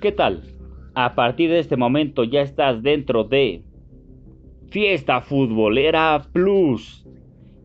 [0.00, 0.42] ¿Qué tal?
[0.94, 3.64] A partir de este momento ya estás dentro de
[4.70, 7.04] Fiesta Futbolera Plus.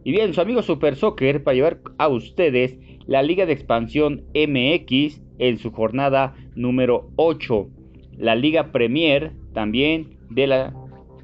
[0.04, 5.22] Y bien, su amigo Super Soccer para llevar a ustedes la Liga de Expansión MX
[5.38, 7.68] en su jornada número 8.
[8.18, 10.74] La Liga Premier también de la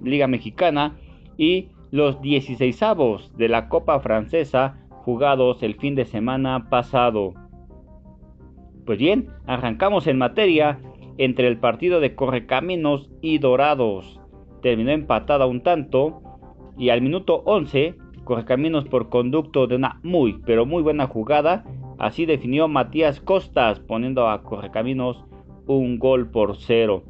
[0.03, 0.99] Liga Mexicana
[1.37, 7.33] y los 16 avos de la Copa Francesa jugados el fin de semana pasado.
[8.85, 10.79] Pues bien, arrancamos en materia
[11.19, 14.21] entre el partido de Correcaminos y Dorados.
[14.61, 16.21] Terminó empatada un tanto
[16.77, 21.65] y al minuto 11, Correcaminos por conducto de una muy pero muy buena jugada,
[21.97, 25.25] así definió Matías Costas poniendo a Correcaminos
[25.67, 27.03] un gol por cero.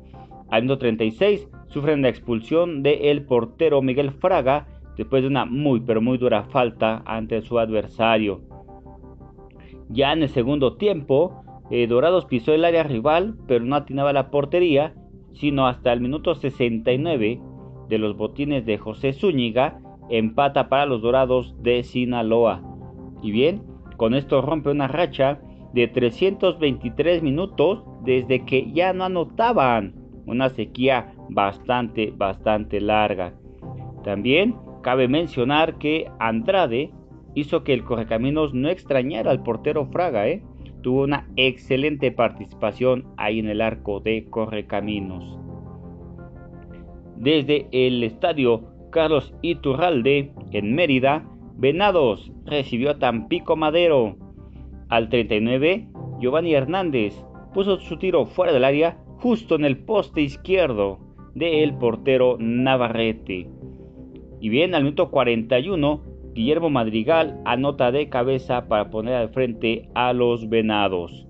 [0.50, 4.66] Al minuto 36 sufren la expulsión del el portero Miguel Fraga
[4.98, 8.42] después de una muy pero muy dura falta ante su adversario.
[9.88, 14.32] Ya en el segundo tiempo, eh, Dorados pisó el área rival, pero no atinaba la
[14.32, 14.94] portería,
[15.34, 17.40] sino hasta el minuto 69
[17.88, 22.62] de los botines de José Zúñiga, empata para los Dorados de Sinaloa.
[23.22, 23.64] Y bien,
[23.98, 25.40] con esto rompe una racha
[25.74, 29.96] de 323 minutos desde que ya no anotaban.
[30.26, 33.34] Una sequía bastante, bastante larga.
[34.04, 36.92] También cabe mencionar que Andrade
[37.36, 40.44] hizo que el Correcaminos no extrañara al portero Fraga, ¿eh?
[40.82, 45.40] Tuvo una excelente participación ahí en el arco de Correcaminos.
[47.18, 51.26] Desde el estadio Carlos Iturralde en Mérida,
[51.58, 54.16] Venados recibió a Tampico Madero.
[54.88, 57.14] Al 39, Giovanni Hernández
[57.54, 61.00] puso su tiro fuera del área justo en el poste izquierdo
[61.36, 63.50] del portero Navarrete.
[64.40, 66.02] Y bien, al minuto 41,
[66.34, 71.28] Guillermo Madrigal anota de cabeza para poner al frente a los Venados.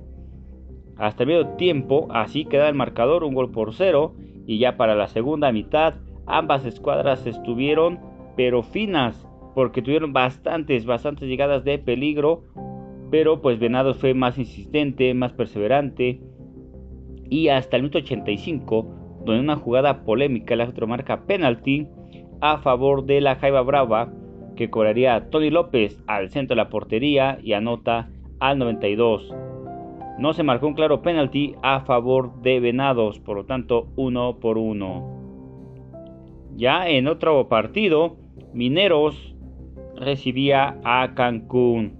[0.97, 4.15] Hasta el medio tiempo, así queda el marcador un gol por cero
[4.45, 7.99] y ya para la segunda mitad ambas escuadras estuvieron
[8.35, 12.43] pero finas porque tuvieron bastantes, bastantes llegadas de peligro,
[13.11, 16.21] pero pues Venados fue más insistente, más perseverante
[17.29, 21.87] y hasta el minuto 85, donde una jugada polémica el árbitro marca penalti
[22.41, 24.13] a favor de la Jaiba Brava
[24.59, 28.09] que cobraría Tony López al centro de la portería y anota
[28.41, 29.33] al 92.
[30.17, 34.57] No se marcó un claro penalti a favor de Venados, por lo tanto uno por
[34.57, 35.15] uno.
[36.57, 38.17] Ya en otro partido,
[38.51, 39.33] Mineros
[39.95, 41.93] recibía a Cancún.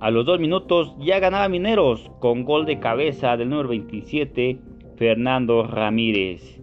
[0.00, 4.58] A los dos minutos ya ganaba Mineros con gol de cabeza del número 27,
[4.96, 6.62] Fernando Ramírez.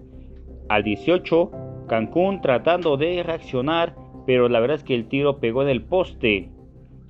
[0.69, 1.51] Al 18,
[1.87, 6.51] Cancún tratando de reaccionar pero la verdad es que el tiro pegó en el poste.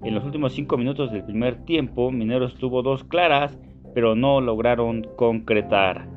[0.05, 3.59] En los últimos 5 minutos del primer tiempo, Mineros tuvo dos claras,
[3.93, 6.07] pero no lograron concretar.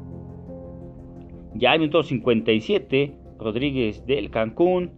[1.54, 4.92] Ya al minuto 57, Rodríguez del Cancún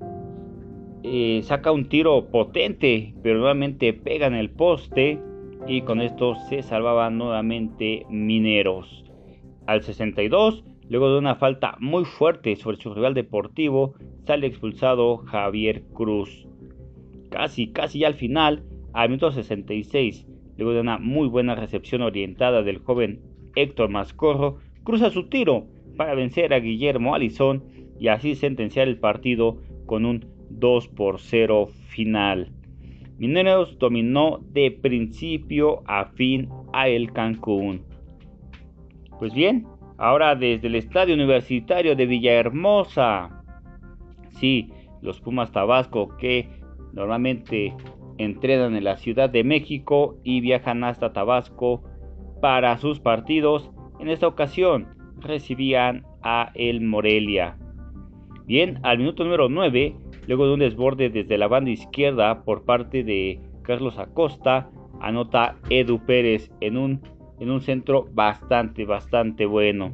[1.04, 5.18] eh, saca un tiro potente, pero nuevamente pega en el poste
[5.66, 9.06] y con esto se salvaban nuevamente Mineros.
[9.66, 13.94] Al 62, luego de una falta muy fuerte sobre su rival deportivo,
[14.26, 16.46] sale expulsado Javier Cruz.
[17.30, 22.62] Casi, casi ya al final, al minuto 66, luego de una muy buena recepción orientada
[22.62, 23.20] del joven
[23.56, 27.64] Héctor Mascorro, cruza su tiro para vencer a Guillermo Alizón
[27.98, 32.50] y así sentenciar el partido con un 2 por 0 final.
[33.18, 37.82] Mineros dominó de principio a fin a el Cancún.
[39.18, 39.66] Pues bien,
[39.98, 43.44] ahora desde el Estadio Universitario de Villahermosa,
[44.34, 46.48] Sí, los Pumas Tabasco que
[46.92, 47.74] normalmente
[48.18, 51.82] entrenan en la Ciudad de México y viajan hasta Tabasco
[52.40, 53.70] para sus partidos.
[54.00, 54.88] En esta ocasión
[55.20, 57.56] recibían a el Morelia.
[58.46, 63.02] Bien, al minuto número 9, luego de un desborde desde la banda izquierda por parte
[63.04, 64.70] de Carlos Acosta,
[65.00, 67.00] anota Edu Pérez en un,
[67.40, 69.92] en un centro bastante, bastante bueno.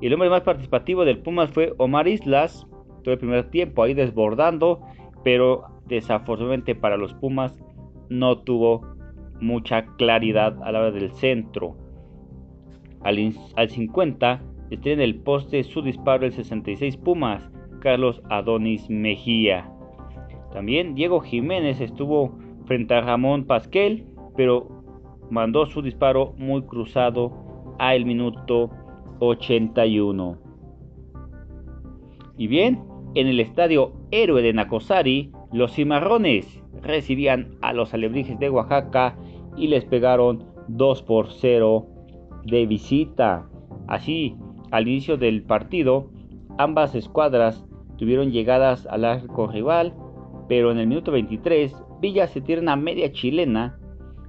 [0.00, 2.66] Y el hombre más participativo del Pumas fue Omar Islas,
[3.02, 4.80] todo el primer tiempo ahí desbordando,
[5.24, 7.56] pero desafortunadamente para los Pumas
[8.08, 8.86] no tuvo
[9.40, 11.76] mucha claridad a la hora del centro.
[13.02, 17.48] Al, al 50 estrena en el poste su disparo el 66 Pumas,
[17.80, 19.70] Carlos Adonis Mejía.
[20.52, 24.06] También Diego Jiménez estuvo frente a Ramón Pasquel,
[24.36, 24.77] pero
[25.30, 28.70] mandó su disparo muy cruzado a el minuto
[29.20, 30.38] 81.
[32.36, 32.82] Y bien,
[33.14, 39.16] en el estadio Héroe de Nacosari, los cimarrones recibían a los alebrijes de Oaxaca
[39.56, 41.86] y les pegaron 2 por 0
[42.44, 43.48] de visita.
[43.86, 44.36] Así,
[44.70, 46.10] al inicio del partido,
[46.58, 47.66] ambas escuadras
[47.96, 49.94] tuvieron llegadas al arco rival,
[50.48, 53.77] pero en el minuto 23 Villa se tira una media chilena,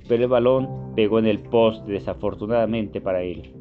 [0.08, 3.54] pero el balón pegó en el post desafortunadamente para él.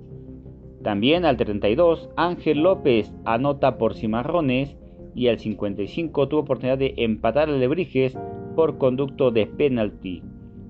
[0.82, 4.76] También al 32, Ángel López anota por Cimarrones
[5.14, 8.17] y al 55 tuvo oportunidad de empatar a Lebrijes
[8.55, 10.23] por conducto de penalti,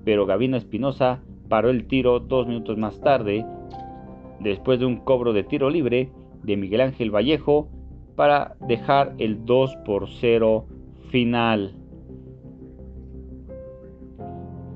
[0.03, 3.45] pero Gavino Espinosa paró el tiro dos minutos más tarde,
[4.39, 6.09] después de un cobro de tiro libre
[6.43, 7.69] de Miguel Ángel Vallejo
[8.15, 10.65] para dejar el 2 por 0
[11.09, 11.78] final.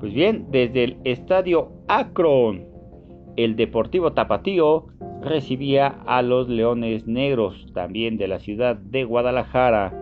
[0.04, 2.66] Pues bien, desde el estadio Akron,
[3.38, 4.88] el Deportivo Tapatío
[5.22, 9.94] recibía a los Leones Negros, también de la ciudad de Guadalajara.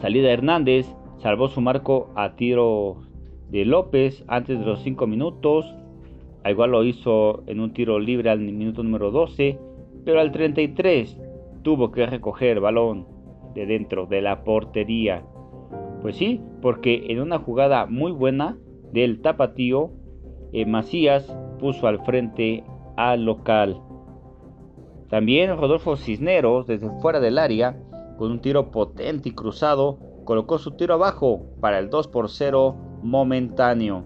[0.00, 0.86] Salida Hernández
[1.18, 3.02] salvó su marco a tiro
[3.50, 5.74] de López antes de los 5 minutos.
[6.46, 9.58] igual lo hizo en un tiro libre al minuto número 12,
[10.06, 11.20] pero al 33
[11.60, 13.06] tuvo que recoger balón
[13.52, 15.22] de dentro de la portería.
[16.02, 18.56] Pues sí, porque en una jugada muy buena
[18.92, 19.90] del tapatío,
[20.52, 22.64] eh, Macías puso al frente
[22.96, 23.80] al local.
[25.08, 27.76] También Rodolfo Cisneros, desde fuera del área,
[28.16, 32.76] con un tiro potente y cruzado, colocó su tiro abajo para el 2 por 0
[33.02, 34.04] momentáneo.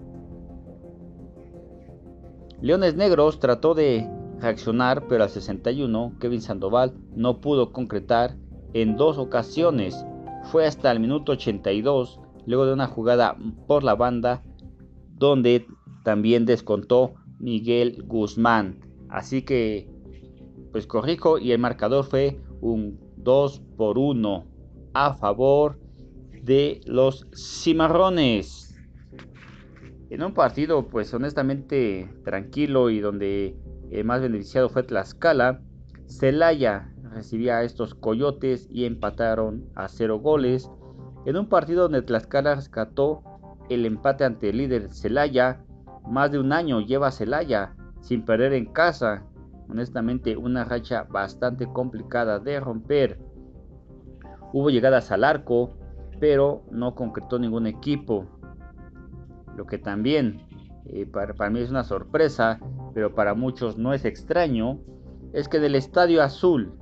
[2.61, 4.09] Leones Negros trató de
[4.39, 8.37] reaccionar, pero al 61 Kevin Sandoval no pudo concretar
[8.73, 10.05] en dos ocasiones.
[10.51, 13.37] Fue hasta el minuto 82, luego de una jugada
[13.67, 14.43] por la banda,
[15.17, 15.67] donde
[16.03, 18.79] también descontó Miguel Guzmán.
[19.09, 19.89] Así que,
[20.71, 24.45] pues corrijo, y el marcador fue un 2 por 1
[24.93, 25.79] a favor
[26.43, 28.75] de los cimarrones.
[30.09, 33.57] En un partido, pues honestamente tranquilo y donde
[33.91, 35.61] el más beneficiado fue Tlaxcala,
[36.07, 40.69] Celaya recibía a estos coyotes y empataron a cero goles.
[41.25, 43.23] En un partido donde Tlaxcala rescató
[43.69, 45.63] el empate ante el líder Celaya,
[46.07, 49.23] más de un año lleva Celaya sin perder en casa.
[49.67, 53.19] Honestamente, una racha bastante complicada de romper.
[54.53, 55.71] Hubo llegadas al arco,
[56.19, 58.27] pero no concretó ningún equipo.
[59.57, 60.45] Lo que también
[60.85, 62.59] eh, para, para mí es una sorpresa,
[62.93, 64.79] pero para muchos no es extraño,
[65.33, 66.73] es que del Estadio Azul,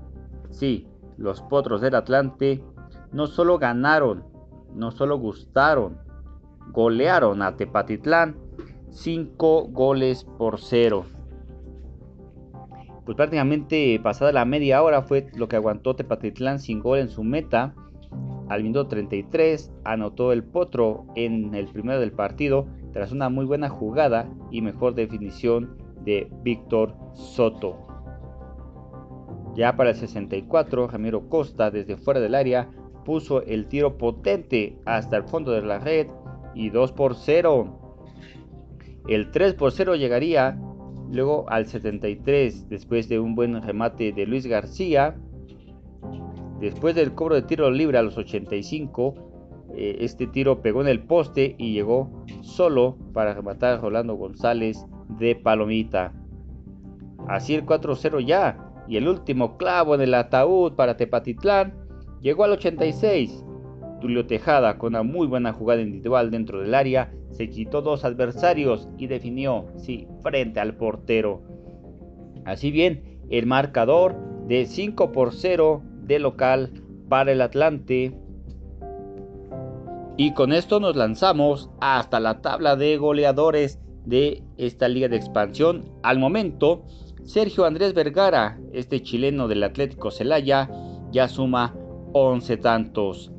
[0.53, 2.63] sí, los Potros del Atlante
[3.11, 4.23] no solo ganaron,
[4.73, 5.97] no solo gustaron,
[6.71, 8.35] golearon a Tepatitlán
[8.89, 11.05] 5 goles por 0.
[13.05, 17.23] Pues prácticamente pasada la media hora fue lo que aguantó Tepatitlán sin gol en su
[17.23, 17.75] meta.
[18.49, 23.69] Al minuto 33 anotó el Potro en el primero del partido tras una muy buena
[23.69, 27.92] jugada y mejor definición de Víctor Soto.
[29.55, 32.69] Ya para el 64, Ramiro Costa desde fuera del área
[33.05, 36.07] puso el tiro potente hasta el fondo de la red
[36.55, 37.97] y 2 por 0.
[39.07, 40.57] El 3 por 0 llegaría
[41.11, 45.15] luego al 73 después de un buen remate de Luis García.
[46.59, 49.15] Después del cobro de tiro libre a los 85,
[49.75, 54.85] eh, este tiro pegó en el poste y llegó solo para rematar a Rolando González
[55.19, 56.13] de Palomita.
[57.27, 61.73] Así el 4-0 ya y el último clavo en el ataúd para Tepatitlán
[62.21, 63.43] llegó al 86.
[64.01, 68.87] Tulio Tejada con una muy buena jugada individual dentro del área se quitó dos adversarios
[68.97, 71.41] y definió, sí, frente al portero.
[72.45, 74.15] Así bien, el marcador
[74.47, 76.71] de 5 por 0 de local
[77.09, 78.15] para el Atlante.
[80.15, 85.85] Y con esto nos lanzamos hasta la tabla de goleadores de esta liga de expansión.
[86.03, 86.85] Al momento,
[87.23, 90.69] Sergio Andrés Vergara, este chileno del Atlético Celaya,
[91.11, 91.75] ya suma
[92.13, 93.31] 11 tantos.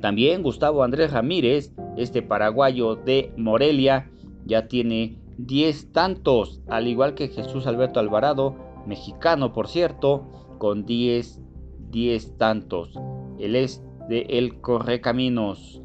[0.00, 4.10] También Gustavo Andrés Ramírez, este paraguayo de Morelia,
[4.44, 8.56] ya tiene 10 tantos, al igual que Jesús Alberto Alvarado,
[8.86, 11.40] mexicano por cierto, con 10,
[11.90, 12.94] 10 tantos.
[13.38, 15.82] Él es de El Correcaminos.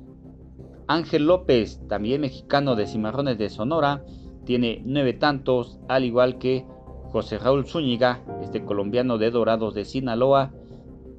[0.88, 4.03] Ángel López, también mexicano de Cimarrones de Sonora,
[4.45, 6.65] tiene 9 tantos, al igual que
[7.12, 10.51] José Raúl Zúñiga, este colombiano de Dorados de Sinaloa,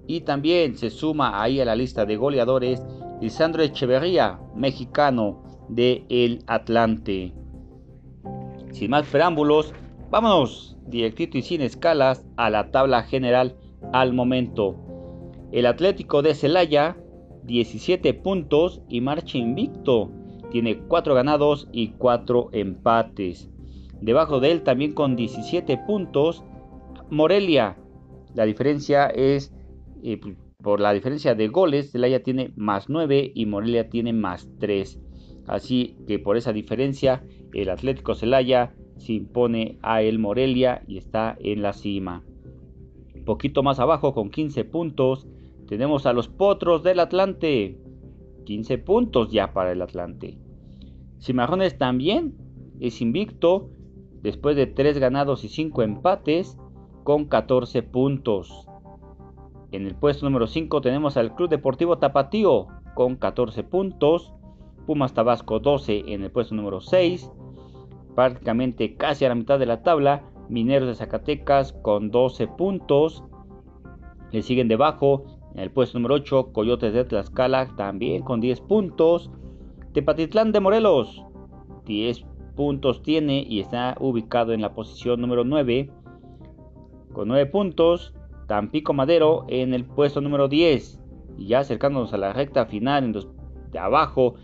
[0.06, 2.82] y también se suma ahí a la lista de goleadores
[3.20, 7.32] Lisandro Echeverría, mexicano de El Atlante.
[8.72, 9.72] Sin más preámbulos,
[10.10, 13.56] vámonos directito y sin escalas a la tabla general
[13.92, 14.76] al momento.
[15.52, 16.96] El Atlético de Celaya,
[17.44, 20.10] 17 puntos y marcha invicto.
[20.50, 23.50] Tiene 4 ganados y 4 empates.
[24.02, 26.42] Debajo de él también con 17 puntos
[27.08, 27.76] Morelia.
[28.34, 29.54] La diferencia es
[30.02, 31.92] eh, pues, por la diferencia de goles.
[31.92, 35.00] Celaya tiene más 9 y Morelia tiene más 3.
[35.46, 41.36] Así que por esa diferencia el Atlético Celaya se impone a el Morelia y está
[41.38, 42.24] en la cima.
[43.24, 45.28] Poquito más abajo con 15 puntos
[45.68, 47.78] tenemos a los Potros del Atlante.
[48.46, 50.38] 15 puntos ya para el Atlante.
[51.20, 52.34] Cimarrones también
[52.80, 53.70] es invicto
[54.22, 56.58] después de 3 ganados y 5 empates
[57.04, 58.66] con 14 puntos.
[59.72, 64.32] En el puesto número 5 tenemos al Club Deportivo Tapatío con 14 puntos.
[64.86, 67.30] Pumas Tabasco 12 en el puesto número 6.
[68.14, 70.24] Prácticamente casi a la mitad de la tabla.
[70.48, 73.24] Mineros de Zacatecas con 12 puntos.
[74.30, 75.24] Le siguen debajo
[75.54, 79.30] en el puesto número 8 Coyotes de Tlaxcala también con 10 puntos.
[79.94, 81.22] Tepatitlán de Morelos
[81.86, 82.24] 10
[82.54, 85.90] puntos tiene y está ubicado en la posición número 9
[87.12, 88.14] con 9 puntos.
[88.46, 91.00] Tampico Madero en el puesto número 10
[91.38, 93.28] y ya acercándonos a la recta final en los
[93.70, 94.34] de abajo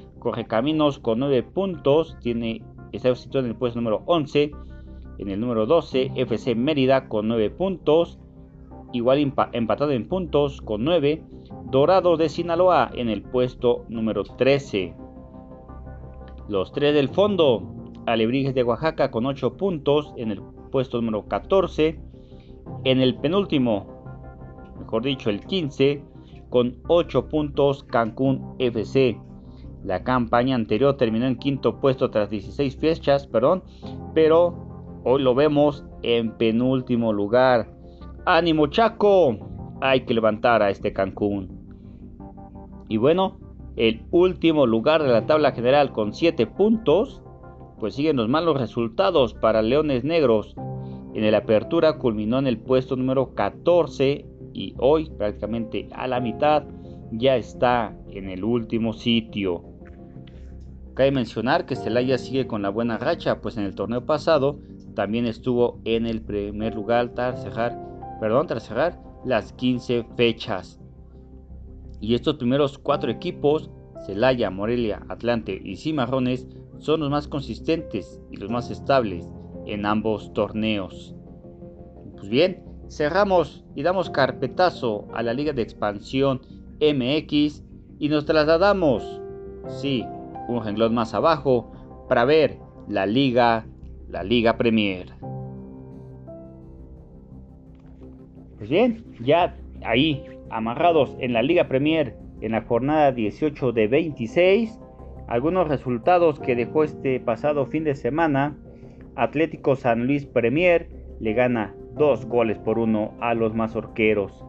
[0.47, 2.63] Caminos con 9 puntos tiene
[2.93, 4.51] está situado en el puesto número 11
[5.19, 8.19] en el número 12 FC Mérida con 9 puntos
[8.93, 9.19] igual
[9.53, 11.23] empatado en puntos con 9
[11.71, 14.95] Dorado de Sinaloa en el puesto número 13
[16.49, 17.78] los tres del fondo
[18.13, 22.01] Alebrijes de Oaxaca con 8 puntos en el puesto número 14
[22.85, 24.05] en el penúltimo
[24.79, 26.03] mejor dicho el 15
[26.51, 29.19] con 8 puntos Cancún FC
[29.85, 33.63] la campaña anterior terminó en quinto puesto tras 16 fechas, perdón,
[34.15, 37.71] pero hoy lo vemos en penúltimo lugar.
[38.27, 39.39] ¡Ánimo Chaco!
[39.81, 41.49] Hay que levantar a este Cancún.
[42.89, 43.39] Y bueno,
[43.77, 47.23] el último lugar de la tabla general con 7 puntos,
[47.79, 50.55] pues siguen los malos resultados para Leones Negros.
[51.15, 56.65] En el apertura culminó en el puesto número 14 y hoy prácticamente a la mitad
[57.13, 59.65] ya está en el último sitio.
[60.95, 64.59] Cabe mencionar que Celaya sigue con la buena racha, pues en el torneo pasado
[64.95, 67.79] también estuvo en el primer lugar tras cerrar,
[68.21, 70.81] perdón, tras cerrar las 15 fechas.
[72.01, 73.71] Y estos primeros cuatro equipos,
[74.07, 79.29] Celaya, Morelia, Atlante y Cimarrones, son los más consistentes y los más estables
[79.67, 81.15] en ambos torneos.
[82.17, 86.41] Pues bien, cerramos y damos carpetazo a la Liga de Expansión
[86.81, 87.65] MX
[87.99, 89.21] y nos trasladamos,
[89.67, 90.05] sí,
[90.49, 91.73] un renglón más abajo,
[92.09, 92.59] para ver
[92.89, 93.67] la Liga,
[94.09, 95.13] la Liga Premier.
[98.57, 104.79] Pues bien, ya ahí, amarrados en la Liga Premier en la jornada 18 de 26,
[105.29, 108.57] algunos resultados que dejó este pasado fin de semana.
[109.15, 110.89] Atlético San Luis Premier
[111.21, 114.45] le gana dos goles por uno a los mazorqueros.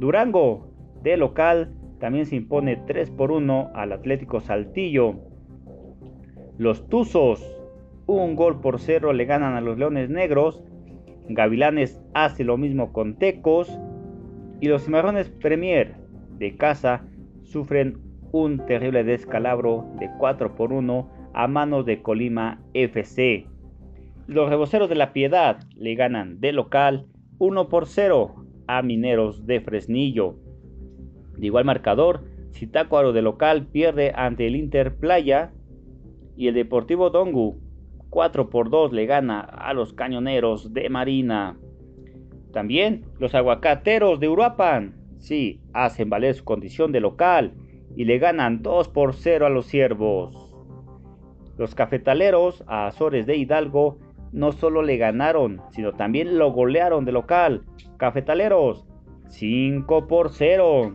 [0.00, 0.68] Durango
[1.02, 5.14] de local también se impone 3 por 1 al Atlético Saltillo.
[6.58, 7.44] Los Tuzos,
[8.06, 10.62] un gol por cero le ganan a los Leones Negros.
[11.28, 13.78] Gavilanes hace lo mismo con Tecos.
[14.60, 15.96] Y los Cimarrones Premier
[16.38, 17.04] de casa
[17.44, 17.98] sufren
[18.36, 23.46] un terrible descalabro de 4 por 1 a manos de Colima FC.
[24.26, 27.06] Los reboceros de la Piedad le ganan de local
[27.38, 28.34] 1 por 0
[28.66, 30.36] a Mineros de Fresnillo.
[31.38, 35.52] De igual marcador, Zitácuaro de local pierde ante el Inter Playa
[36.36, 37.58] y el Deportivo Dongu
[38.10, 41.58] 4 por 2 le gana a los Cañoneros de Marina.
[42.52, 47.54] También los Aguacateros de Uruapan, sí, hacen valer su condición de local
[47.96, 50.54] y le ganan 2 por 0 a los Ciervos.
[51.56, 53.98] Los Cafetaleros a Azores de Hidalgo
[54.32, 57.64] no solo le ganaron, sino también lo golearon de local.
[57.96, 58.86] Cafetaleros
[59.28, 60.94] 5 por 0.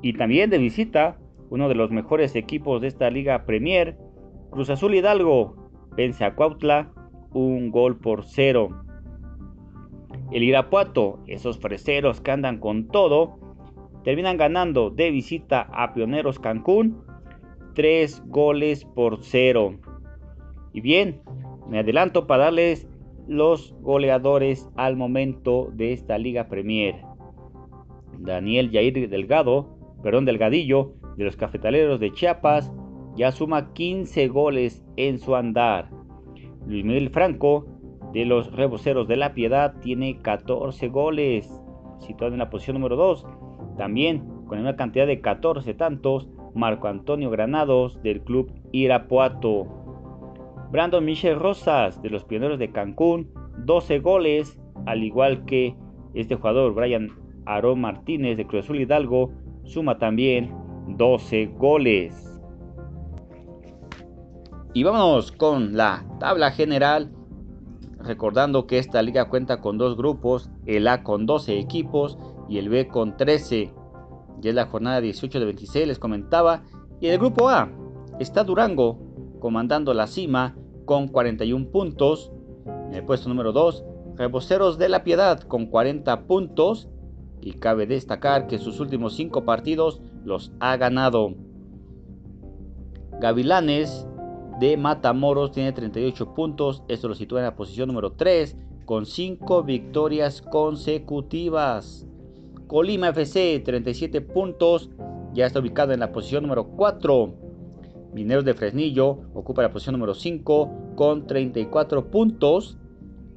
[0.00, 1.18] Y también de visita,
[1.50, 3.98] uno de los mejores equipos de esta Liga Premier,
[4.50, 6.92] Cruz Azul Hidalgo, vence a Cuautla
[7.32, 8.84] un gol por cero.
[10.30, 13.38] El Irapuato, esos freseros que andan con todo,
[14.04, 17.02] terminan ganando de visita a Pioneros Cancún
[17.74, 19.74] tres goles por cero.
[20.72, 21.20] Y bien,
[21.68, 22.88] me adelanto para darles
[23.26, 26.96] los goleadores al momento de esta Liga Premier.
[28.18, 32.70] Daniel Jair Delgado perdón, Delgadillo de los Cafetaleros de Chiapas
[33.16, 35.88] ya suma 15 goles en su andar.
[36.66, 37.66] Luis Miguel Franco
[38.12, 41.48] de los Reboceros de la Piedad tiene 14 goles,
[42.00, 43.26] situado en la posición número 2.
[43.76, 49.66] También con una cantidad de 14 tantos, Marco Antonio Granados del club Irapuato.
[50.70, 55.76] Brandon Michel Rosas de los Pioneros de Cancún, 12 goles, al igual que
[56.14, 57.10] este jugador Brian
[57.46, 59.32] Aarón Martínez de Cruz Azul Hidalgo,
[59.64, 60.52] suma también
[60.88, 62.20] 12 goles.
[64.72, 67.12] Y vámonos con la tabla general,
[68.00, 72.68] recordando que esta liga cuenta con dos grupos, el A con 12 equipos y el
[72.68, 73.72] B con 13.
[74.40, 76.62] Ya es la jornada 18 de 26, les comentaba.
[77.00, 77.70] Y en el grupo A
[78.18, 78.98] está Durango
[79.40, 82.32] comandando la cima con 41 puntos.
[82.66, 83.84] En el puesto número 2,
[84.16, 86.88] Reboceros de la Piedad con 40 puntos.
[87.40, 91.34] Y cabe destacar que sus últimos 5 partidos los ha ganado.
[93.20, 94.06] Gavilanes
[94.60, 96.82] de Matamoros tiene 38 puntos.
[96.88, 102.06] Esto lo sitúa en la posición número 3 con 5 victorias consecutivas.
[102.66, 104.90] Colima FC 37 puntos.
[105.34, 107.34] Ya está ubicado en la posición número 4.
[108.14, 112.78] Mineros de Fresnillo ocupa la posición número 5 con 34 puntos.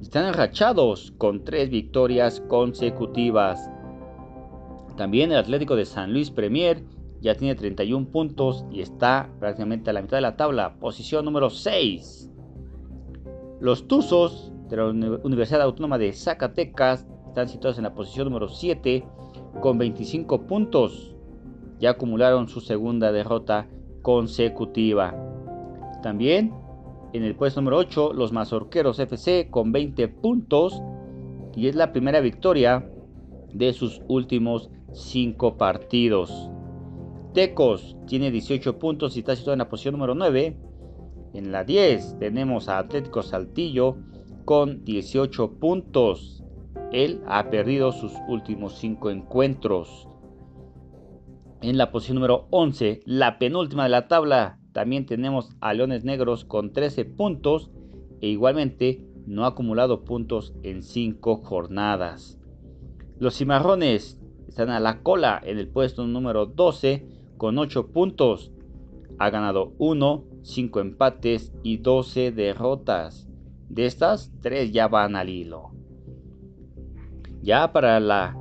[0.00, 3.70] Están enrachados con 3 victorias consecutivas.
[4.96, 6.82] También el Atlético de San Luis Premier
[7.20, 11.50] ya tiene 31 puntos y está prácticamente a la mitad de la tabla, posición número
[11.50, 12.30] 6.
[13.60, 19.04] Los Tuzos de la Universidad Autónoma de Zacatecas están situados en la posición número 7
[19.60, 21.14] con 25 puntos.
[21.78, 23.68] Ya acumularon su segunda derrota
[24.02, 25.14] consecutiva.
[26.02, 26.52] También
[27.12, 30.82] en el puesto número 8 los Mazorqueros FC con 20 puntos
[31.54, 32.90] y es la primera victoria
[33.52, 36.50] de sus últimos 5 partidos.
[37.34, 40.56] Tecos tiene 18 puntos y está situado en la posición número 9.
[41.34, 43.96] En la 10 tenemos a Atlético Saltillo
[44.44, 46.37] con 18 puntos.
[46.92, 50.08] Él ha perdido sus últimos 5 encuentros.
[51.60, 56.44] En la posición número 11, la penúltima de la tabla, también tenemos a Leones Negros
[56.44, 57.70] con 13 puntos
[58.20, 62.38] e igualmente no ha acumulado puntos en 5 jornadas.
[63.18, 68.52] Los Cimarrones están a la cola en el puesto número 12 con 8 puntos.
[69.18, 73.28] Ha ganado 1, 5 empates y 12 derrotas.
[73.68, 75.72] De estas, 3 ya van al hilo.
[77.42, 78.36] Ya para la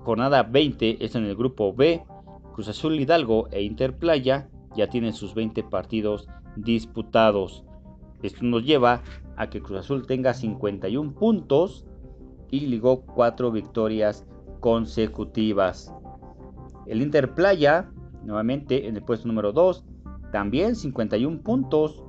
[0.00, 2.04] jornada 20 es en el grupo B
[2.54, 7.64] Cruz Azul Hidalgo e Interplaya ya tienen sus 20 partidos disputados.
[8.22, 9.02] Esto nos lleva
[9.36, 11.84] a que Cruz Azul tenga 51 puntos
[12.50, 14.24] y ligó 4 victorias
[14.60, 15.92] consecutivas.
[16.86, 17.90] El Interplaya,
[18.22, 19.84] nuevamente en el puesto número 2,
[20.30, 22.04] también 51 puntos.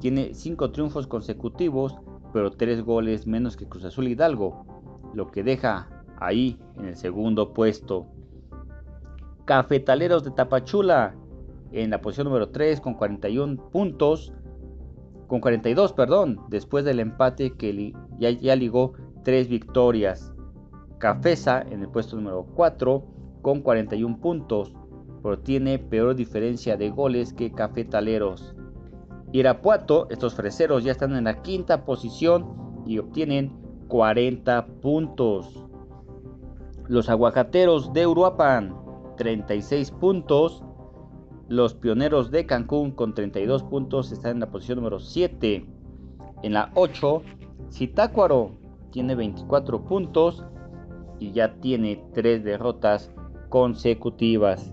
[0.00, 1.94] Tiene 5 triunfos consecutivos,
[2.32, 4.73] pero 3 goles menos que Cruz Azul Hidalgo,
[5.14, 8.06] lo que deja ahí en el segundo puesto.
[9.44, 11.14] Cafetaleros de Tapachula
[11.72, 14.32] en la posición número 3 con 41 puntos.
[15.26, 18.92] Con 42, perdón, después del empate que ya, ligó
[19.24, 20.32] 3 victorias.
[20.98, 23.04] Cafesa en el puesto número 4
[23.42, 24.74] con 41 puntos,
[25.22, 28.54] pero tiene peor diferencia de goles que Cafetaleros.
[29.32, 35.64] Irapuato, estos freseros ya están en la quinta posición y obtienen 40 puntos.
[36.88, 38.74] Los aguacateros de Uruapan
[39.16, 40.62] 36 puntos.
[41.48, 45.66] Los pioneros de Cancún con 32 puntos están en la posición número 7.
[46.42, 47.22] En la 8,
[47.70, 48.52] Zitácuaro
[48.90, 50.44] tiene 24 puntos
[51.18, 53.10] y ya tiene 3 derrotas
[53.48, 54.72] consecutivas.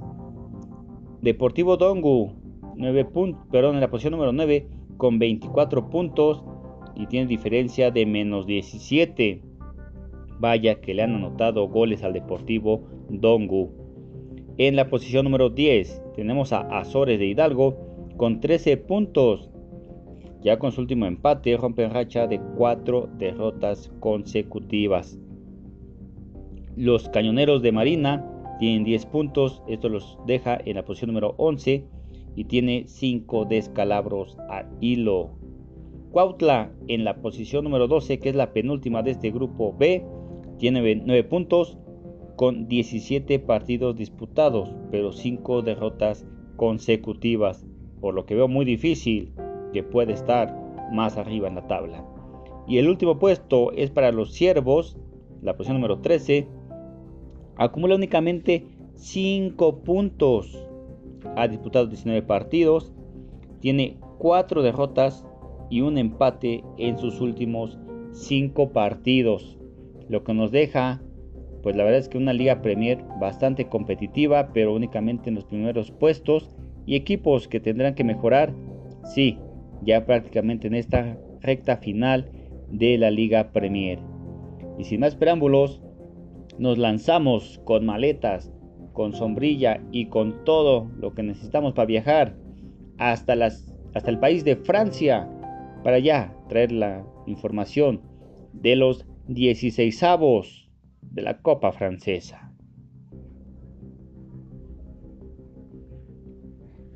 [1.22, 2.34] Deportivo Dongu,
[2.76, 6.44] 9 puntos, perdón, en la posición número 9 con 24 puntos
[7.02, 9.42] y tiene diferencia de menos 17.
[10.40, 13.72] Vaya que le han anotado goles al Deportivo Dongu.
[14.60, 17.76] En la posición número 10 tenemos a Azores de Hidalgo
[18.18, 19.50] con 13 puntos.
[20.44, 25.18] Ya con su último empate rompen racha de 4 derrotas consecutivas.
[26.76, 28.28] Los Cañoneros de Marina
[28.60, 29.64] tienen 10 puntos.
[29.68, 31.84] Esto los deja en la posición número 11
[32.36, 35.41] y tiene 5 descalabros a hilo.
[36.12, 40.06] Cuautla en la posición número 12, que es la penúltima de este grupo B,
[40.58, 41.78] tiene 9 puntos
[42.36, 47.66] con 17 partidos disputados, pero 5 derrotas consecutivas,
[48.02, 49.34] por lo que veo muy difícil
[49.72, 50.54] que pueda estar
[50.92, 52.06] más arriba en la tabla.
[52.68, 54.98] Y el último puesto es para los Siervos,
[55.42, 56.46] la posición número 13,
[57.56, 60.68] acumula únicamente 5 puntos,
[61.38, 62.94] ha disputado 19 partidos,
[63.62, 65.26] tiene 4 derrotas
[65.72, 67.80] y un empate en sus últimos
[68.12, 69.58] 5 partidos,
[70.08, 71.02] lo que nos deja
[71.62, 75.92] pues la verdad es que una liga Premier bastante competitiva, pero únicamente en los primeros
[75.92, 76.50] puestos.
[76.86, 78.54] Y equipos que tendrán que mejorar,
[79.04, 79.38] sí,
[79.84, 82.32] ya prácticamente en esta recta final
[82.72, 84.00] de la Liga Premier.
[84.80, 85.84] Y sin más preámbulos,
[86.58, 88.52] nos lanzamos con maletas,
[88.94, 92.36] con sombrilla y con todo lo que necesitamos para viajar
[92.98, 95.30] hasta, las, hasta el país de Francia
[95.84, 98.02] para ya traer la información
[98.54, 100.70] de los 16 avos
[101.02, 102.52] de la Copa Francesa.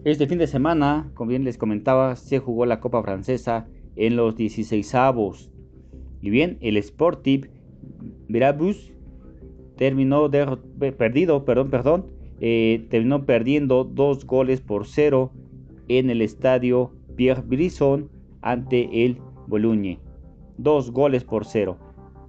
[0.03, 4.35] Este fin de semana, como bien les comentaba, se jugó la Copa Francesa en los
[4.35, 5.49] 16 avos.
[6.21, 7.47] Y bien, el Sportif
[8.27, 8.93] Brabus
[9.77, 12.05] terminó perdón, perdón,
[12.39, 15.31] eh, terminó perdiendo dos goles por cero
[15.87, 18.09] en el estadio Pierre Brisson
[18.45, 19.99] ante el Bologne.
[20.57, 21.77] Dos goles por cero.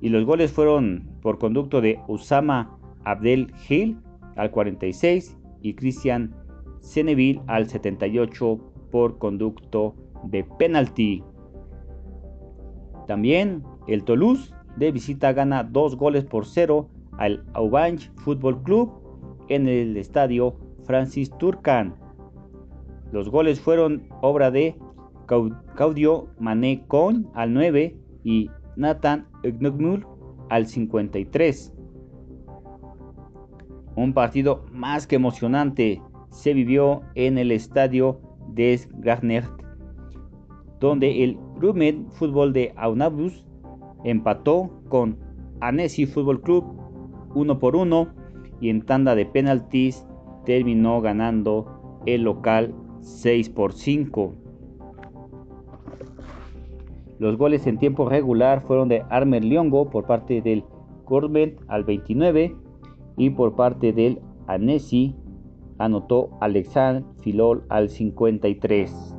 [0.01, 3.99] Y los goles fueron por conducto de Usama Abdel Gil
[4.35, 6.35] al 46 y Christian
[6.81, 8.59] Seneville al 78
[8.91, 11.23] por conducto de penalti.
[13.07, 18.93] También el Toulouse de visita gana dos goles por cero al Aubange Football Club
[19.49, 21.95] en el estadio Francis Turcan.
[23.13, 24.77] Los goles fueron obra de
[25.27, 30.07] Claudio Mané Con al 9 y Nathan Egnogmul
[30.49, 31.73] al 53.
[33.97, 38.21] Un partido más que emocionante se vivió en el estadio
[38.55, 39.51] des Garnert,
[40.81, 43.45] donde el Rumed Fútbol de Aunabus
[44.05, 45.19] empató con
[45.61, 46.65] Annecy Fútbol Club
[47.35, 48.09] 1 por 1
[48.61, 50.07] y en tanda de penaltis
[50.45, 54.35] terminó ganando el local 6 por 5.
[57.19, 60.65] Los goles en tiempo regular fueron de Armer Liongo por parte del
[61.05, 62.55] Gourmet al 29
[63.17, 65.17] y por parte del Annecy
[65.79, 69.17] anotó Alexandre Filol al 53.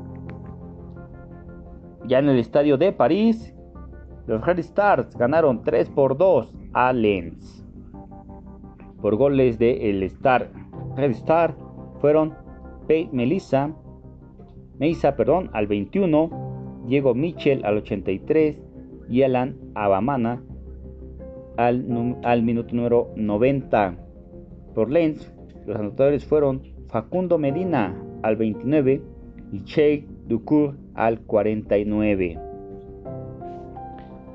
[2.07, 3.53] Ya en el estadio de París,
[4.27, 7.65] los Red Stars ganaron 3 por 2 a Lens.
[9.01, 10.51] Por goles de Star
[10.95, 11.55] Red Star
[11.99, 12.33] fueron
[12.87, 13.71] Pete Melissa,
[14.79, 16.46] Meisa perdón, al 21,
[16.87, 18.57] Diego Michel al 83
[19.09, 20.41] y Alan Abamana
[21.57, 23.97] al, minuto número 90.
[24.73, 25.31] Por Lens,
[25.65, 29.01] los anotadores fueron Facundo Medina al 29
[29.51, 32.47] y Che Ducour al 49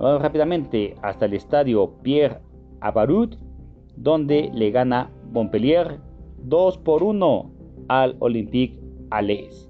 [0.02, 2.40] rápidamente hasta el estadio Pierre
[2.80, 3.36] Abarut,
[3.96, 6.00] donde le gana Montpellier
[6.44, 7.50] 2 por 1
[7.88, 9.68] al Olympique Alès.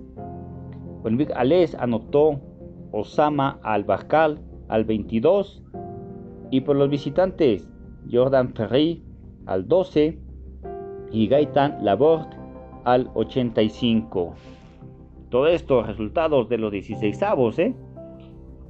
[1.02, 2.40] Olympique Alès anotó
[2.92, 5.62] Osama Al-Bakal al 22
[6.50, 7.68] y por los visitantes
[8.10, 9.02] Jordan Ferry
[9.46, 10.18] al 12
[11.10, 12.36] y Gaetan Laborde
[12.84, 14.34] al 85.
[15.30, 17.74] Todo esto resultados de los 16 avos, ¿eh?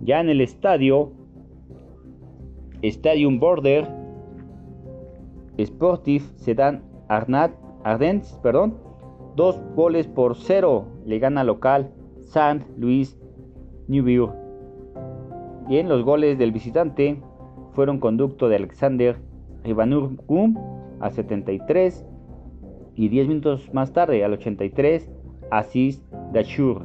[0.00, 1.12] Ya en el estadio
[2.82, 3.88] Stadium Border,
[5.61, 7.52] Sportif Sedan Arnat,
[7.85, 8.78] Ardens, perdón,
[9.37, 13.18] dos goles por cero le gana local Saint Louis
[13.88, 14.33] Newville.
[15.68, 17.21] Y en los goles del visitante
[17.73, 19.16] fueron conducto de Alexander
[19.64, 20.57] Rivanur Gum
[21.01, 22.05] a 73
[22.95, 25.11] y 10 minutos más tarde al 83
[25.51, 26.83] Asís Dachur.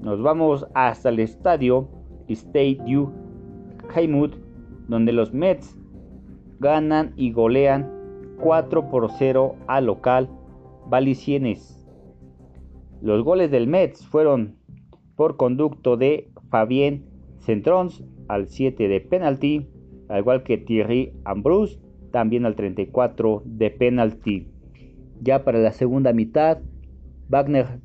[0.00, 1.88] Nos vamos hasta el estadio
[2.28, 2.78] Stade
[3.94, 4.34] Haymut,
[4.88, 5.76] donde los Mets
[6.58, 7.90] ganan y golean
[8.40, 10.28] 4 por 0 al local
[10.86, 11.78] Valenciennes.
[13.00, 14.56] Los goles del Mets fueron
[15.22, 17.04] por conducto de Fabien
[17.38, 19.68] Centrons al 7 de penalti,
[20.08, 21.78] al igual que Thierry Ambrose
[22.10, 24.48] también al 34 de penalti.
[25.20, 26.58] Ya para la segunda mitad,
[27.28, 27.78] Wagner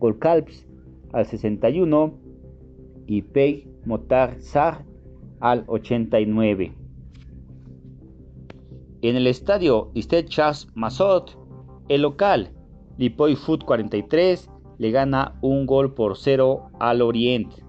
[0.00, 0.66] Golkalps
[1.14, 2.12] al 61
[3.06, 4.84] y Pei Motar Sar
[5.40, 6.74] al 89.
[9.00, 11.38] En el estadio Stade Chas Mazot,
[11.88, 12.50] el local
[12.98, 14.50] Lipoy Foot 43
[14.82, 17.62] le gana un gol por cero al Oriente.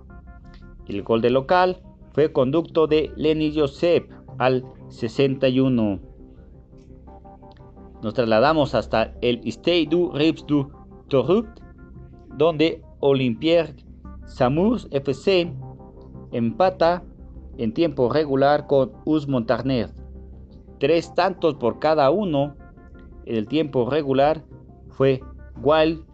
[0.88, 1.78] El gol del local
[2.12, 6.00] fue conducto de Lenny Josep al 61.
[8.02, 10.72] Nos trasladamos hasta el Stade du Rips du
[11.08, 11.60] Torupt,
[12.36, 13.76] donde Olympique
[14.26, 15.54] Samurs FC
[16.32, 17.04] empata
[17.60, 19.92] en tiempo regular con Us Montarner.
[20.80, 22.56] Tres tantos por cada uno.
[23.28, 24.44] En el tiempo regular
[24.90, 25.22] fue
[25.62, 26.12] Wild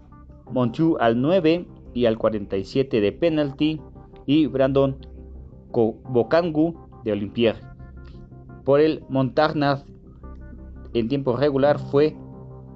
[0.51, 3.81] Montu al 9 y al 47 de penalty
[4.25, 4.97] y Brandon
[5.71, 7.55] Bokangu de Olympier.
[8.63, 9.85] Por el Montarnaz
[10.93, 12.15] en tiempo regular fue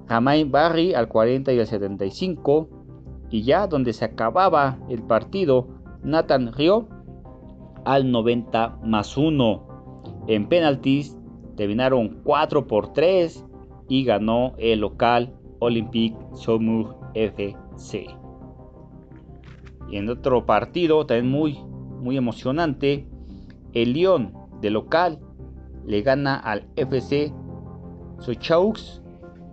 [0.08, 2.68] Jamain Barry al 40 y al 75
[3.30, 5.68] Y ya donde se acababa el partido,
[6.02, 6.88] Nathan Rio
[7.84, 9.66] al 90 más 1.
[10.28, 11.16] En penaltis
[11.56, 13.44] terminaron 4 por 3
[13.88, 16.96] y ganó el local Olympique Saumur
[19.88, 21.58] Y en otro partido también muy,
[22.00, 23.08] muy emocionante,
[23.72, 25.18] el Lyon de local
[25.84, 27.32] le gana al FC
[28.20, 29.02] Sochaux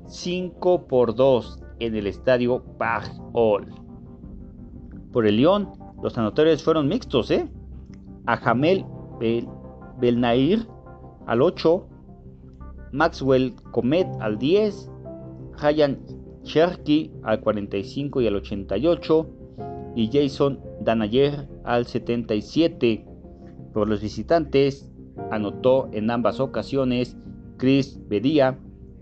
[0.07, 5.69] 5 por 2 en el estadio Parc Por el Lyon,
[6.01, 7.49] los anotatorios fueron mixtos, ¿eh?
[8.25, 8.85] A Jamel
[9.99, 10.67] Belnair
[11.27, 11.87] al 8,
[12.91, 14.91] Maxwell Comet al 10,
[15.61, 15.99] Ryan
[16.43, 19.29] Cherky al 45 y al 88
[19.95, 23.05] y Jason Danayer al 77.
[23.73, 24.89] Por los visitantes
[25.29, 27.15] anotó en ambas ocasiones
[27.57, 28.57] Chris Bedía,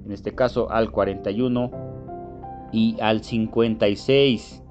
[0.06, 1.72] en este caso al 41
[2.72, 4.64] y al 56.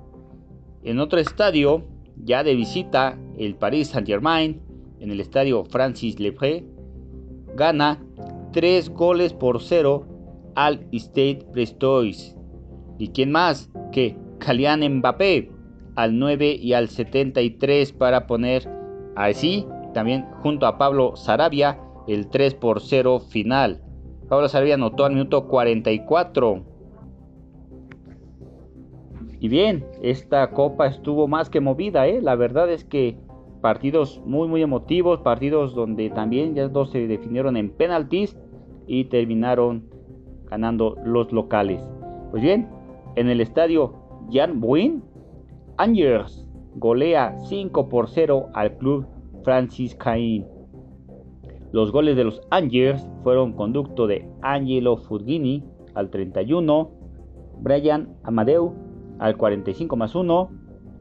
[0.84, 1.84] En otro estadio,
[2.24, 4.60] ya de visita, el Paris Saint-Germain,
[5.00, 6.64] en el estadio Francis Lepré,
[7.56, 7.98] gana
[8.52, 10.06] 3 goles por 0
[10.54, 12.37] al State Brestois.
[12.98, 15.50] ¿Y quién más que Kylian Mbappé
[15.94, 18.68] al 9 y al 73 para poner
[19.16, 23.82] así también junto a Pablo Sarabia el 3 por 0 final.
[24.28, 26.62] Pablo Sarabia anotó al minuto 44.
[29.40, 32.20] Y bien, esta copa estuvo más que movida, ¿eh?
[32.22, 33.16] La verdad es que
[33.60, 38.36] partidos muy muy emotivos, partidos donde también ya dos se definieron en penaltis
[38.86, 39.84] y terminaron
[40.48, 41.80] ganando los locales.
[42.30, 42.68] Pues bien,
[43.18, 43.94] en el estadio
[44.30, 45.02] Jan Buin,
[45.76, 49.06] Angers golea 5 por 0 al club
[49.42, 50.46] Francis Cain.
[51.72, 56.90] Los goles de los Angers fueron conducto de Angelo Furgini al 31,
[57.60, 58.74] Brian Amadeu
[59.18, 60.50] al 45 más 1,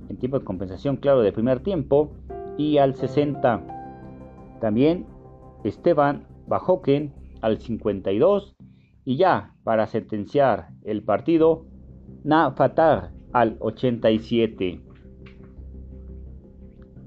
[0.10, 2.14] en tiempo de compensación claro de primer tiempo,
[2.58, 4.58] y al 60.
[4.60, 5.06] También
[5.64, 8.56] Esteban Bajoken al 52
[9.06, 11.66] y ya para sentenciar el partido,
[12.24, 14.82] Na Fatar al 87.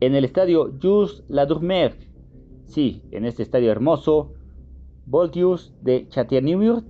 [0.00, 1.94] En el estadio Jules Ladurmer,
[2.64, 4.32] sí, en este estadio hermoso,
[5.06, 6.84] Voltius de Châteauneuf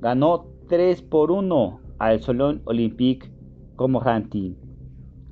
[0.00, 3.30] ganó 3 por 1 al Solón Olympique
[3.76, 4.54] como ranking.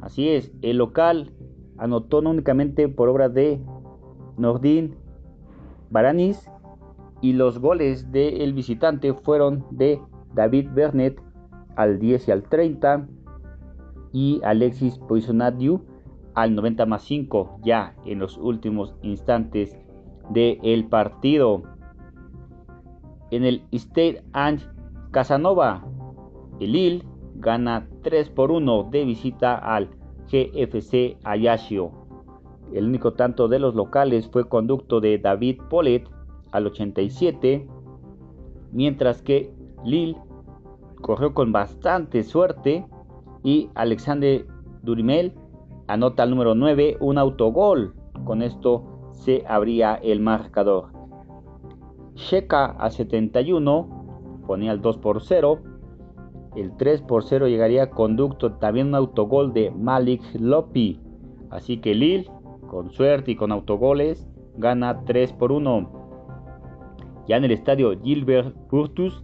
[0.00, 1.32] Así es, el local
[1.78, 3.60] anotó no únicamente por obra de
[4.36, 4.94] Nordin
[5.90, 6.50] Baranis
[7.22, 10.00] y los goles del visitante fueron de
[10.34, 11.20] David Bernet
[11.76, 13.06] al 10 y al 30
[14.12, 15.82] y Alexis Poisonadiu
[16.34, 19.76] al 90 más 5 ya en los últimos instantes
[20.30, 21.62] del partido.
[23.30, 24.60] En el State and
[25.10, 25.84] Casanova,
[26.60, 27.04] el Lille
[27.36, 29.88] gana 3 por 1 de visita al
[30.30, 31.90] GFC Ayashio.
[32.72, 36.08] El único tanto de los locales fue conducto de David Polet
[36.52, 37.66] al 87,
[38.72, 39.52] mientras que
[39.84, 40.16] Lille
[41.00, 42.86] corrió con bastante suerte
[43.42, 44.46] y Alexander
[44.82, 45.32] Durimel
[45.86, 47.94] anota al número 9 un autogol.
[48.24, 50.90] Con esto se abría el marcador.
[52.14, 55.60] Sheka a 71 ponía el 2 por 0.
[56.56, 61.00] El 3 por 0 llegaría conducto también un autogol de Malik Lopi.
[61.50, 62.30] Así que Lille,
[62.68, 66.06] con suerte y con autogoles, gana 3 por 1.
[67.28, 69.22] Ya en el estadio Gilbert Burtus,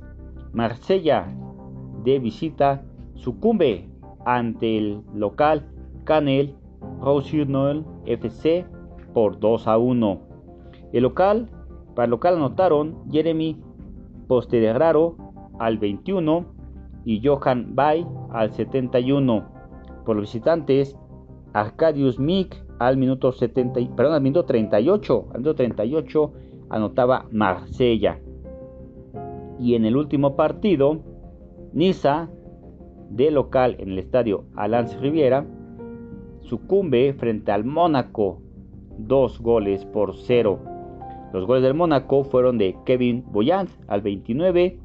[0.52, 1.26] Marsella
[2.05, 2.83] de visita
[3.15, 3.88] sucumbe
[4.25, 5.69] ante el local
[6.05, 6.57] Canel
[7.49, 8.65] Noel FC
[9.12, 10.21] por 2 a 1.
[10.93, 11.49] El local,
[11.95, 13.61] para el local anotaron Jeremy
[14.29, 15.17] Posterraro
[15.59, 16.47] al 21
[17.05, 19.45] y Johan Bay al 71.
[20.05, 20.97] Por los visitantes,
[21.53, 26.33] Arcadius Mick al minuto 70, perdón, al minuto 38, al minuto 38
[26.71, 28.19] anotaba Marsella.
[29.61, 31.01] Y en el último partido,
[31.72, 32.28] Niza
[33.11, 35.46] de local en el estadio Alans Riviera
[36.40, 38.40] sucumbe frente al Mónaco,
[38.98, 40.58] dos goles por cero.
[41.32, 44.78] Los goles del Mónaco fueron de Kevin Boyant al 29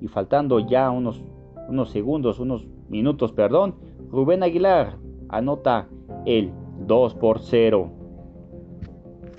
[0.00, 1.22] y faltando ya unos
[1.68, 3.74] unos segundos, unos minutos, perdón,
[4.10, 5.88] Rubén Aguilar anota
[6.26, 6.52] el
[6.86, 7.90] 2 por 0.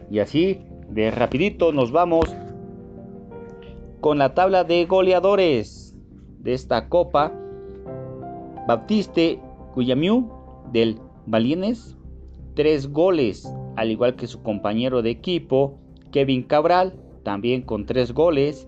[0.10, 2.36] Y así, de rapidito nos vamos
[4.02, 5.85] con la tabla de goleadores
[6.46, 7.34] de esta copa.
[8.68, 9.40] Baptiste
[9.74, 10.30] Cuyamiu
[10.72, 11.98] del Balienes,
[12.54, 15.78] tres goles, al igual que su compañero de equipo,
[16.12, 18.68] Kevin Cabral, también con tres goles.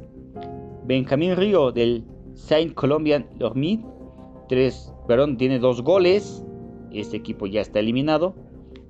[0.85, 3.79] Benjamín Río del Saint Colombian Lormid,
[4.49, 6.43] tres perdón, tiene dos goles.
[6.91, 8.35] Este equipo ya está eliminado.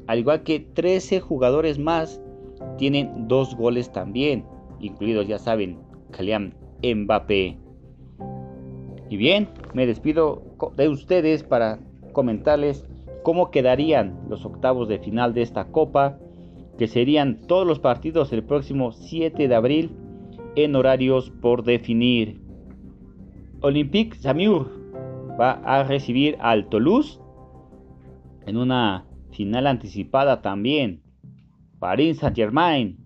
[0.07, 2.21] Al igual que 13 jugadores más
[2.77, 4.45] tienen dos goles también,
[4.79, 5.77] incluidos ya saben,
[6.11, 7.57] Kylian Mbappé.
[9.09, 10.41] Y bien, me despido
[10.75, 11.79] de ustedes para
[12.11, 12.85] comentarles
[13.23, 16.17] cómo quedarían los octavos de final de esta copa,
[16.77, 19.91] que serían todos los partidos el próximo 7 de abril
[20.55, 22.41] en horarios por definir.
[23.61, 24.69] Olympique Samur
[25.39, 27.19] va a recibir al Toulouse
[28.45, 31.01] en una final anticipada también.
[31.79, 32.97] Paris Saint-Germain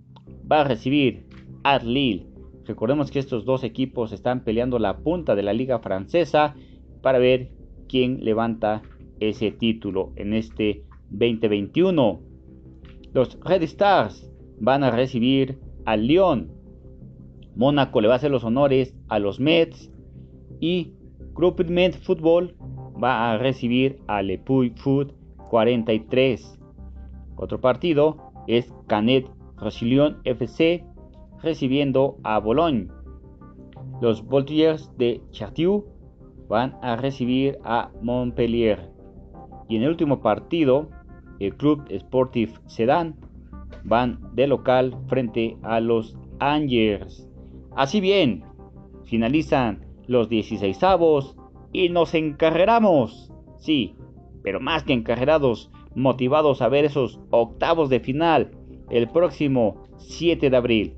[0.49, 1.25] va a recibir
[1.63, 2.30] a Lille.
[2.65, 6.55] Recordemos que estos dos equipos están peleando la punta de la liga francesa
[7.01, 7.51] para ver
[7.87, 8.81] quién levanta
[9.19, 12.21] ese título en este 2021.
[13.13, 16.51] Los Red Stars van a recibir al Lyon.
[17.55, 19.91] Mónaco le va a hacer los honores a los Mets
[20.59, 20.93] y
[21.33, 22.55] Groupe Met Football
[23.01, 25.13] va a recibir a Le Puy Foot
[25.49, 26.59] 43.
[27.35, 30.85] Otro partido es Canet Roussillon FC
[31.41, 32.87] recibiendo a Bologne.
[34.01, 35.85] Los Voltigeurs de Chartieu
[36.47, 38.91] van a recibir a Montpellier.
[39.69, 40.89] Y en el último partido,
[41.39, 43.15] el Club Sportif Sedan
[43.83, 47.27] van de local frente a los Angers.
[47.75, 48.43] Así bien,
[49.05, 51.35] finalizan los 16 avos
[51.71, 53.31] y nos encarreramos.
[53.59, 53.95] Sí,
[54.43, 58.51] pero más que encarrerados, motivados a ver esos octavos de final
[58.89, 60.95] el próximo 7 de abril.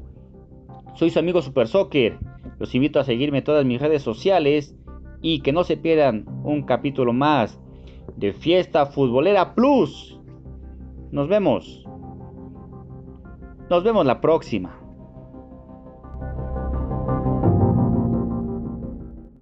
[0.95, 2.19] Soy su amigo Super Soccer.
[2.59, 4.75] Los invito a seguirme en todas mis redes sociales
[5.21, 7.59] y que no se pierdan un capítulo más
[8.17, 10.19] de Fiesta Futbolera Plus.
[11.11, 11.83] Nos vemos.
[13.69, 14.82] Nos vemos la próxima.